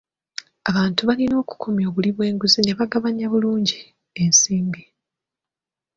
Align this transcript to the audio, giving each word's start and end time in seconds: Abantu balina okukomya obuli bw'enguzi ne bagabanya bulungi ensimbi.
Abantu 0.69 1.01
balina 1.09 1.35
okukomya 1.43 1.85
obuli 1.87 2.09
bw'enguzi 2.15 2.59
ne 2.61 2.73
bagabanya 2.79 3.25
bulungi 3.31 3.79
ensimbi. 4.23 4.81